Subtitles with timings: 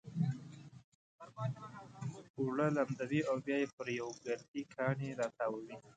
[2.39, 5.73] اوړه لمدوي او بيا يې پر يو ګردي کاڼي را تاووي.